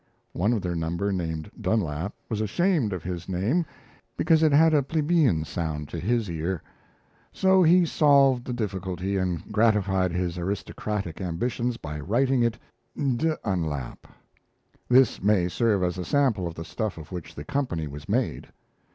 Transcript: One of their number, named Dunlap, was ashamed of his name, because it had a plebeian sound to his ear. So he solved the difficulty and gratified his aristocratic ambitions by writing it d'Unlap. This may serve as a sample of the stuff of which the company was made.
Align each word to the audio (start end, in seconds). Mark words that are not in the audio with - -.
One 0.33 0.51
of 0.51 0.63
their 0.63 0.73
number, 0.73 1.11
named 1.11 1.51
Dunlap, 1.61 2.15
was 2.27 2.41
ashamed 2.41 2.91
of 2.91 3.03
his 3.03 3.29
name, 3.29 3.67
because 4.17 4.41
it 4.41 4.51
had 4.51 4.73
a 4.73 4.81
plebeian 4.81 5.45
sound 5.45 5.89
to 5.89 5.99
his 5.99 6.27
ear. 6.27 6.63
So 7.31 7.61
he 7.61 7.85
solved 7.85 8.45
the 8.45 8.51
difficulty 8.51 9.17
and 9.17 9.43
gratified 9.51 10.11
his 10.11 10.39
aristocratic 10.39 11.21
ambitions 11.21 11.77
by 11.77 11.99
writing 11.99 12.41
it 12.41 12.57
d'Unlap. 12.97 14.07
This 14.89 15.21
may 15.21 15.47
serve 15.47 15.83
as 15.83 15.99
a 15.99 16.03
sample 16.03 16.47
of 16.47 16.55
the 16.55 16.65
stuff 16.65 16.97
of 16.97 17.11
which 17.11 17.35
the 17.35 17.43
company 17.43 17.85
was 17.85 18.09
made. 18.09 18.47